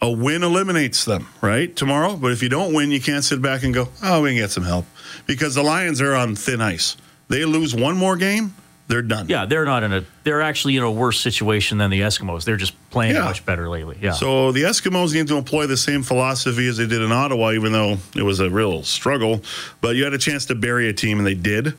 [0.02, 1.76] A win eliminates them, right?
[1.76, 2.16] Tomorrow.
[2.16, 4.50] But if you don't win, you can't sit back and go, oh, we can get
[4.50, 4.86] some help.
[5.26, 6.96] Because the Lions are on thin ice.
[7.28, 8.54] They lose one more game,
[8.90, 9.28] they're done.
[9.28, 10.04] Yeah, they're not in a.
[10.24, 12.44] They're actually in a worse situation than the Eskimos.
[12.44, 13.24] They're just playing yeah.
[13.24, 13.96] much better lately.
[14.00, 14.12] Yeah.
[14.12, 17.72] So the Eskimos need to employ the same philosophy as they did in Ottawa, even
[17.72, 19.42] though it was a real struggle.
[19.80, 21.74] But you had a chance to bury a team, and they did.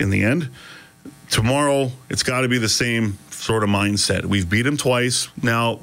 [0.00, 0.48] In the end,
[1.28, 4.24] tomorrow it's got to be the same sort of mindset.
[4.24, 5.28] We've beat them twice.
[5.42, 5.80] Now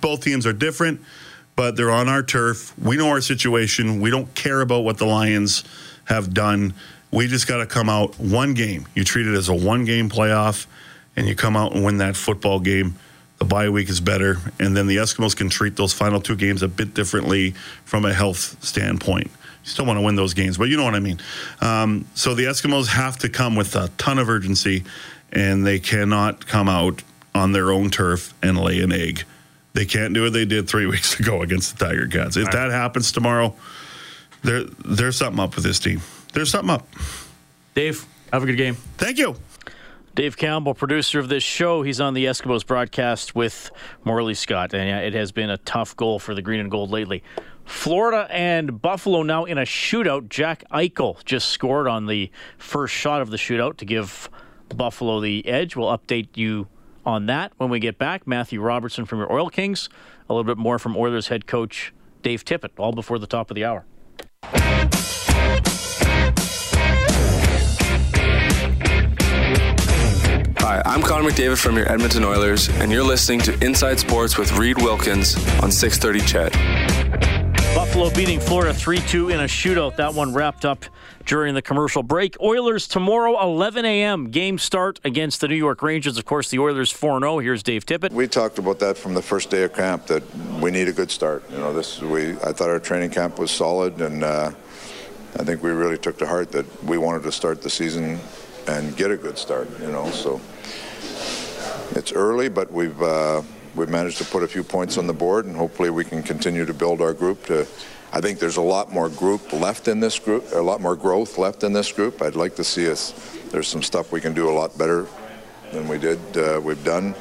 [0.00, 1.00] both teams are different,
[1.54, 2.76] but they're on our turf.
[2.78, 4.00] We know our situation.
[4.00, 5.62] We don't care about what the Lions
[6.06, 6.74] have done
[7.12, 8.88] we just got to come out one game.
[8.94, 10.66] You treat it as a one game playoff,
[11.14, 12.96] and you come out and win that football game.
[13.38, 16.62] The bye week is better, and then the Eskimos can treat those final two games
[16.62, 17.52] a bit differently
[17.84, 19.26] from a health standpoint.
[19.26, 21.20] You still want to win those games, but you know what I mean.
[21.60, 24.84] Um, so the Eskimos have to come with a ton of urgency,
[25.32, 27.02] and they cannot come out
[27.34, 29.24] on their own turf and lay an egg.
[29.74, 32.36] They can't do what they did three weeks ago against the Tiger Cats.
[32.36, 33.54] If that happens tomorrow,
[34.42, 36.00] there there's something up with this team
[36.32, 36.86] there's something up.
[37.74, 38.74] Dave, have a good game.
[38.96, 39.36] Thank you.
[40.14, 43.70] Dave Campbell, producer of this show, he's on the Eskimos broadcast with
[44.04, 47.22] Morley Scott, and it has been a tough goal for the green and gold lately.
[47.64, 50.28] Florida and Buffalo now in a shootout.
[50.28, 54.28] Jack Eichel just scored on the first shot of the shootout to give
[54.68, 55.76] Buffalo the edge.
[55.76, 56.68] We'll update you
[57.06, 58.26] on that when we get back.
[58.26, 59.88] Matthew Robertson from your Oil Kings,
[60.28, 63.54] a little bit more from Oilers head coach Dave Tippett, all before the top of
[63.54, 63.86] the hour.
[70.72, 74.52] Hi, I'm Connor McDavid from your Edmonton Oilers, and you're listening to Inside Sports with
[74.52, 77.74] Reed Wilkins on 630 CHED.
[77.74, 79.96] Buffalo beating Florida 3 2 in a shootout.
[79.96, 80.86] That one wrapped up
[81.26, 82.40] during the commercial break.
[82.40, 84.30] Oilers tomorrow, 11 a.m.
[84.30, 86.16] Game start against the New York Rangers.
[86.16, 87.40] Of course, the Oilers 4 0.
[87.40, 88.10] Here's Dave Tippett.
[88.10, 90.22] We talked about that from the first day of camp that
[90.58, 91.44] we need a good start.
[91.50, 94.50] You know, this we I thought our training camp was solid, and uh,
[95.38, 98.20] I think we really took to heart that we wanted to start the season
[98.66, 99.68] and get a good start.
[99.80, 100.40] You know, so
[101.94, 103.42] it's early, but we've uh,
[103.74, 106.64] we've managed to put a few points on the board, and hopefully we can continue
[106.64, 107.44] to build our group.
[107.46, 107.66] To,
[108.12, 111.38] I think there's a lot more group left in this group, a lot more growth
[111.38, 112.20] left in this group.
[112.22, 113.12] I'd like to see us.
[113.50, 115.06] There's some stuff we can do a lot better
[115.72, 116.18] than we did.
[116.36, 117.14] Uh, we've done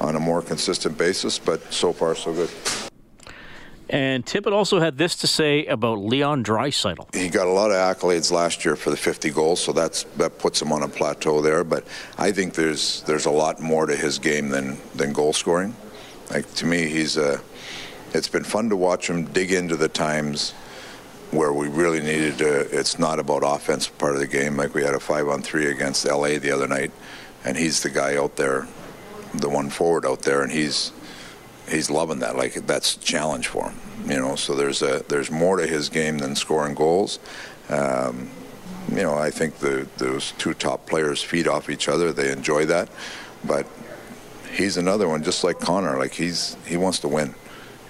[0.00, 2.50] on a more consistent basis, but so far so good.
[3.90, 7.14] And Tippett also had this to say about Leon Draisaitl.
[7.14, 10.38] He got a lot of accolades last year for the 50 goals, so that's that
[10.38, 11.64] puts him on a plateau there.
[11.64, 11.84] But
[12.18, 15.74] I think there's there's a lot more to his game than than goal scoring.
[16.30, 17.40] Like to me, he's a.
[18.14, 20.52] It's been fun to watch him dig into the times
[21.30, 22.60] where we really needed to.
[22.78, 24.56] It's not about offense part of the game.
[24.56, 26.90] Like we had a five on three against LA the other night,
[27.44, 28.66] and he's the guy out there,
[29.34, 30.92] the one forward out there, and he's
[31.68, 32.36] he's loving that.
[32.36, 34.36] Like that's a challenge for him, you know.
[34.36, 37.18] So there's a there's more to his game than scoring goals.
[37.68, 38.30] Um,
[38.90, 42.12] you know, I think the those two top players feed off each other.
[42.12, 42.88] They enjoy that,
[43.44, 43.66] but
[44.52, 45.98] he's another one, just like Connor.
[45.98, 47.34] Like he's he wants to win.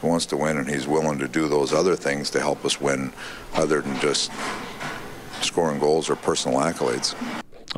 [0.00, 2.80] He wants to win, and he's willing to do those other things to help us
[2.80, 3.12] win,
[3.54, 4.30] other than just
[5.40, 7.14] scoring goals or personal accolades.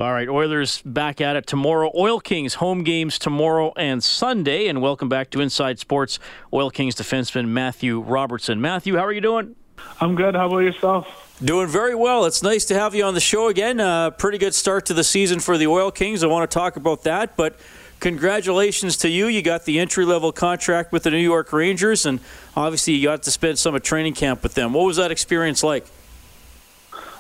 [0.00, 1.92] All right, Oilers back at it tomorrow.
[1.94, 4.66] Oil Kings home games tomorrow and Sunday.
[4.66, 6.18] And welcome back to Inside Sports,
[6.54, 8.62] Oil Kings defenseman Matthew Robertson.
[8.62, 9.56] Matthew, how are you doing?
[10.00, 10.34] I'm good.
[10.34, 11.38] How about yourself?
[11.44, 12.24] Doing very well.
[12.24, 13.78] It's nice to have you on the show again.
[13.78, 16.24] Uh, pretty good start to the season for the Oil Kings.
[16.24, 17.60] I want to talk about that, but
[18.00, 19.26] congratulations to you.
[19.26, 22.20] You got the entry level contract with the New York Rangers, and
[22.56, 24.72] obviously you got to spend some of training camp with them.
[24.72, 25.86] What was that experience like?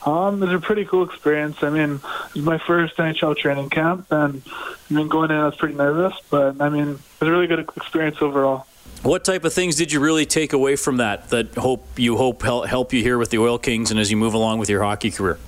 [0.06, 1.62] Um, it was a pretty cool experience.
[1.62, 5.46] I mean, it was my first NHL training camp, and I mean, going in, I
[5.46, 8.66] was pretty nervous, but I mean, it was a really good experience overall.
[9.02, 12.42] What type of things did you really take away from that that hope you hope
[12.42, 15.10] help you here with the Oil Kings and as you move along with your hockey
[15.10, 15.38] career?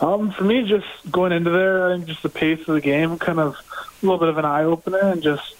[0.00, 3.18] Um, for me, just going into there, I think just the pace of the game,
[3.18, 5.54] kind of a little bit of an eye opener, and just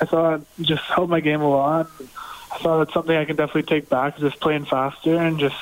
[0.00, 1.88] I thought just helped my game a lot.
[2.52, 5.56] I thought it's something I can definitely take back, just playing faster and just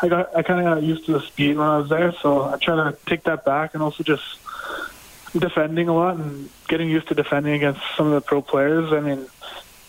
[0.00, 2.44] I got I kind of got used to the speed when I was there, so
[2.44, 4.22] I try to take that back and also just
[5.36, 8.92] defending a lot and getting used to defending against some of the pro players.
[8.92, 9.26] I mean,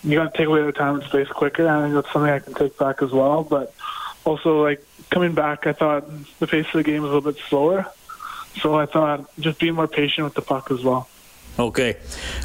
[0.03, 1.68] you got to take away the time and space quicker.
[1.68, 3.43] I think that's something I can take back as well.
[3.43, 3.74] But
[4.26, 7.41] also, like coming back, I thought the pace of the game was a little bit
[7.47, 7.86] slower,
[8.62, 11.07] so I thought just being more patient with the puck as well.
[11.60, 11.97] Okay.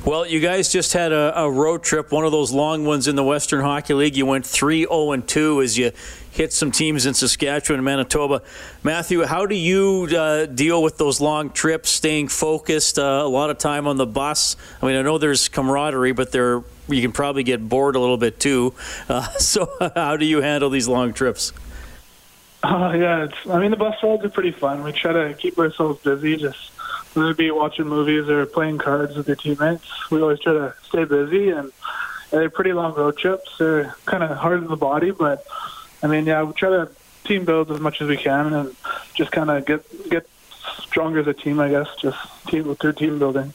[0.04, 3.14] Well, you guys just had a, a, road trip, one of those long ones in
[3.14, 4.16] the Western Hockey League.
[4.16, 5.92] You went 3 0 2 as you
[6.32, 8.42] hit some teams in Saskatchewan and Manitoba.
[8.82, 13.50] Matthew, how do you uh, deal with those long trips, staying focused, uh, a lot
[13.50, 14.56] of time on the bus?
[14.82, 18.16] I mean, I know there's camaraderie, but there you can probably get bored a little
[18.16, 18.74] bit too.
[19.08, 21.52] Uh, so, how do you handle these long trips?
[22.64, 24.82] Uh, yeah, I mean, the bus rides are pretty fun.
[24.82, 26.73] We try to keep ourselves busy, just
[27.14, 30.10] whether it be watching movies or playing cards with your teammates.
[30.10, 31.72] We always try to stay busy, and
[32.30, 33.56] they're pretty long road trips.
[33.58, 35.44] They're kind of hard on the body, but
[36.02, 36.90] I mean, yeah, we try to
[37.24, 38.76] team build as much as we can, and
[39.14, 40.28] just kind of get get
[40.80, 41.60] stronger as a team.
[41.60, 43.52] I guess just team through team building.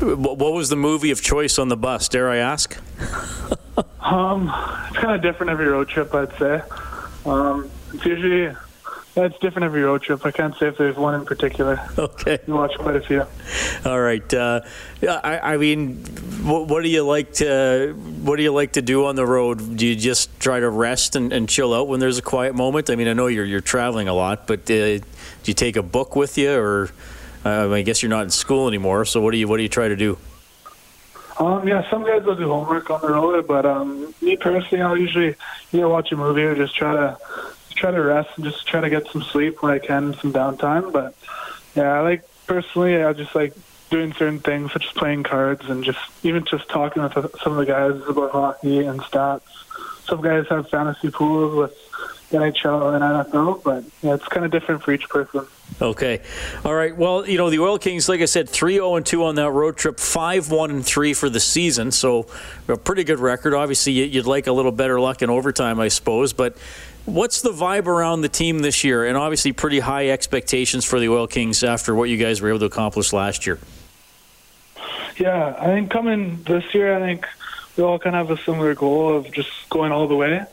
[0.00, 2.08] What was the movie of choice on the bus?
[2.08, 2.76] Dare I ask?
[4.00, 4.52] um,
[4.88, 6.62] it's kind of different every road trip, I'd say.
[7.24, 8.54] Um, it's usually
[9.16, 10.26] that's different every road trip.
[10.26, 11.80] I can't say if there's one in particular.
[11.98, 12.38] Okay.
[12.46, 13.24] You watch quite a few.
[13.84, 14.34] All right.
[14.34, 14.60] Uh,
[15.02, 15.96] I, I, mean,
[16.44, 19.76] what, what, do you like to What do you like to do on the road?
[19.76, 22.90] Do you just try to rest and, and chill out when there's a quiet moment?
[22.90, 25.02] I mean, I know you're you're traveling a lot, but uh, do
[25.44, 26.90] you take a book with you, or
[27.44, 29.06] uh, I guess you're not in school anymore?
[29.06, 30.18] So what do you What do you try to do?
[31.38, 34.96] Um, yeah, some guys will do homework on the road, but um, me personally, I'll
[34.96, 35.34] usually
[35.72, 37.18] either watch a movie or just try to
[37.76, 40.92] try to rest and just try to get some sleep when I can, some downtime.
[40.92, 41.14] But
[41.74, 43.54] yeah, I like personally, I just like
[43.90, 47.12] doing certain things such as playing cards and just even just talking with
[47.42, 49.42] some of the guys about hockey and stats.
[50.06, 51.74] Some guys have fantasy pools with
[52.30, 55.46] NHL and NFL, but yeah, it's kind of different for each person.
[55.80, 56.22] Okay.
[56.64, 56.96] All right.
[56.96, 59.76] Well, you know, the Oil Kings, like I said, 3 0 2 on that road
[59.76, 61.90] trip, 5 1 3 for the season.
[61.90, 62.26] So,
[62.66, 63.52] a pretty good record.
[63.52, 66.32] Obviously, you'd like a little better luck in overtime, I suppose.
[66.32, 66.56] But
[67.06, 69.06] What's the vibe around the team this year?
[69.06, 72.58] And obviously, pretty high expectations for the Oil Kings after what you guys were able
[72.58, 73.60] to accomplish last year.
[75.16, 77.26] Yeah, I think coming this year, I think
[77.76, 80.44] we all kind of have a similar goal of just going all the way.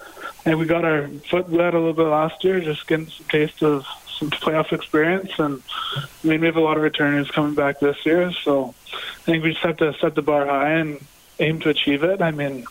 [0.45, 3.63] And we got our foot wet a little bit last year, just getting some taste
[3.63, 3.85] of
[4.19, 5.31] some playoff experience.
[5.39, 5.63] And
[5.95, 9.43] I mean, we have a lot of returners coming back this year, so I think
[9.43, 11.03] we just have to set the bar high and
[11.39, 12.21] aim to achieve it.
[12.21, 12.65] I mean,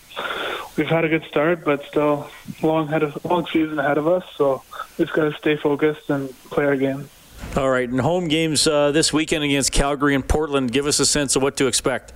[0.77, 2.29] we've had a good start, but still
[2.63, 4.25] long head of long season ahead of us.
[4.37, 4.63] So
[4.99, 7.09] we've got to stay focused and play our game.
[7.57, 10.73] All right, and home games uh, this weekend against Calgary and Portland.
[10.73, 12.13] Give us a sense of what to expect.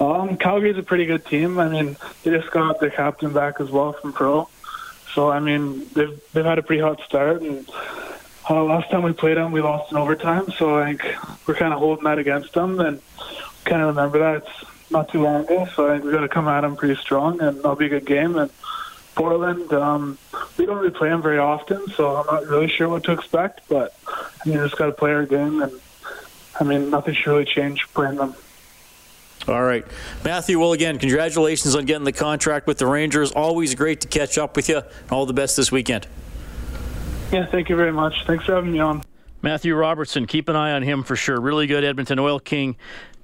[0.00, 1.58] Um, Calgary's a pretty good team.
[1.58, 4.48] I mean, they just got their captain back as well from pro.
[5.14, 7.68] So I mean, they've they've had a pretty hot start, and
[8.48, 10.50] uh, last time we played them, we lost in overtime.
[10.52, 13.00] So I think we're kind of holding that against them, and
[13.64, 15.68] kind of remember that it's not too long ago.
[15.74, 17.90] So I think we got to come at them pretty strong, and that'll be a
[17.90, 18.36] good game.
[18.36, 18.50] And
[19.14, 20.18] Portland, um,
[20.56, 23.62] we don't really play them very often, so I'm not really sure what to expect.
[23.68, 25.72] But I mean, just got to play our game, and
[26.60, 28.34] I mean, nothing should really change playing them.
[29.46, 29.84] All right.
[30.24, 33.32] Matthew, well, again, congratulations on getting the contract with the Rangers.
[33.32, 34.82] Always great to catch up with you.
[35.10, 36.06] All the best this weekend.
[37.32, 38.24] Yeah, thank you very much.
[38.26, 39.02] Thanks for having me on.
[39.40, 41.40] Matthew Robertson, keep an eye on him for sure.
[41.40, 42.76] Really good Edmonton Oil King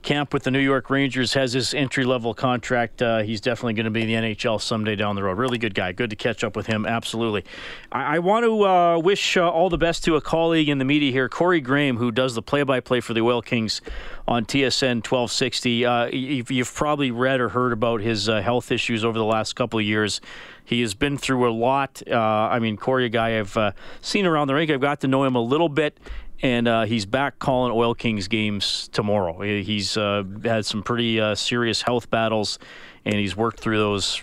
[0.05, 3.03] camp with the New York Rangers, has his entry level contract.
[3.03, 5.39] Uh, he's definitely going to be in the NHL someday down the road.
[5.39, 5.93] Really good guy.
[5.93, 6.87] Good to catch up with him.
[6.87, 7.45] Absolutely.
[7.91, 10.85] I, I want to uh, wish uh, all the best to a colleague in the
[10.85, 13.81] media here, Corey Graham, who does the play by play for the Oil Kings
[14.29, 15.87] on TSN 1260.
[15.87, 19.55] Uh, you've, you've, probably read or heard about his uh, health issues over the last
[19.55, 20.21] couple of years.
[20.65, 22.03] He has been through a lot.
[22.11, 24.71] Uh, I mean, Corey, a guy I've seen around the rink.
[24.71, 25.99] I've got to know him a little bit
[26.45, 29.41] and uh, he's back calling Oil Kings games tomorrow.
[29.41, 32.59] He's uh, had some pretty uh, serious health battles,
[33.07, 34.23] and he's worked through those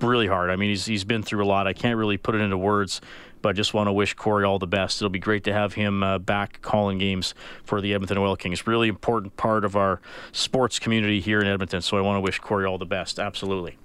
[0.00, 0.48] really hard.
[0.48, 1.66] I mean, he's he's been through a lot.
[1.66, 3.02] I can't really put it into words,
[3.42, 5.02] but I just want to wish Corey all the best.
[5.02, 8.66] It'll be great to have him uh, back calling games for the Edmonton Oil Kings.
[8.66, 10.00] Really important part of our
[10.32, 11.82] sports community here in Edmonton.
[11.82, 13.18] So I want to wish Corey all the best.
[13.18, 13.76] Absolutely.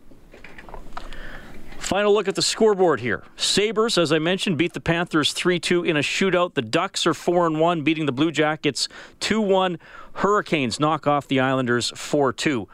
[1.83, 3.23] Final look at the scoreboard here.
[3.35, 6.53] Sabres, as I mentioned, beat the Panthers 3 2 in a shootout.
[6.53, 8.87] The Ducks are 4 1, beating the Blue Jackets
[9.19, 9.77] 2 1.
[10.13, 12.69] Hurricanes knock off the Islanders 4 2.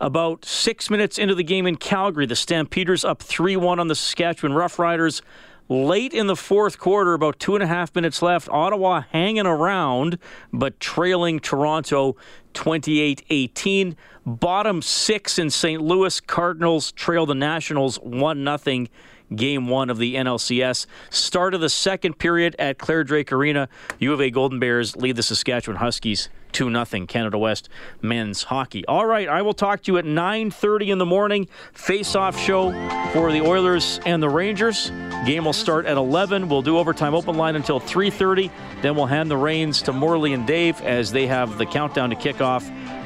[0.00, 3.94] About six minutes into the game in Calgary, the Stampeders up 3 1 on the
[3.94, 5.22] Saskatchewan Roughriders.
[5.68, 10.18] Late in the fourth quarter, about two and a half minutes left, Ottawa hanging around,
[10.52, 12.16] but trailing Toronto
[12.54, 13.96] 28 18.
[14.26, 15.80] Bottom six in St.
[15.80, 16.20] Louis.
[16.20, 18.86] Cardinals trail the Nationals 1 0
[19.34, 20.86] game one of the NLCS.
[21.08, 23.68] Start of the second period at Clare Drake Arena.
[23.98, 27.68] U of A Golden Bears lead the Saskatchewan Huskies 2 0 Canada West
[28.02, 28.84] men's hockey.
[28.86, 31.48] All right, I will talk to you at 9.30 in the morning.
[31.72, 32.72] Face-off show
[33.12, 34.90] for the Oilers and the Rangers.
[35.26, 36.48] Game will start at 11.
[36.48, 38.50] We'll do overtime open line until 3.30.
[38.82, 42.16] Then we'll hand the reins to Morley and Dave as they have the countdown to
[42.16, 42.62] kickoff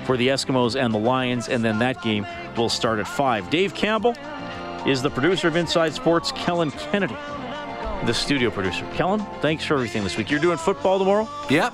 [0.07, 1.49] for the Eskimos and the Lions.
[1.49, 2.26] And then that game
[2.57, 3.51] will start at 5.
[3.51, 4.14] Dave Campbell
[4.86, 7.16] is the producer of Inside Sports, Kellen Kennedy
[8.07, 8.86] the studio producer.
[8.95, 10.30] Kellen, thanks for everything this week.
[10.30, 11.28] You're doing football tomorrow?
[11.49, 11.72] Yep.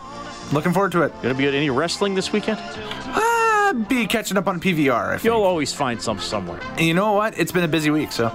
[0.52, 1.12] Looking forward to it.
[1.22, 2.58] Gonna be at any wrestling this weekend?
[2.62, 5.10] Uh, be catching up on PVR.
[5.10, 5.24] I think.
[5.24, 6.60] You'll always find some somewhere.
[6.72, 7.38] And you know what?
[7.38, 8.30] It's been a busy week, so.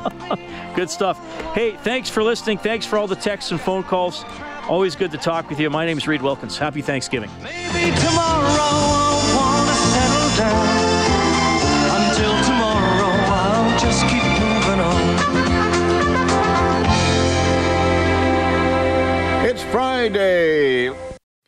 [0.75, 1.19] good stuff.
[1.53, 2.57] Hey, thanks for listening.
[2.57, 4.23] Thanks for all the texts and phone calls.
[4.69, 5.69] Always good to talk with you.
[5.69, 6.57] My name is Reed Wilkins.
[6.57, 7.29] Happy Thanksgiving.
[7.43, 10.85] Maybe tomorrow I'll wanna settle down.
[11.99, 15.15] Until tomorrow, I'll just keep moving on.
[19.45, 21.04] It's Friday.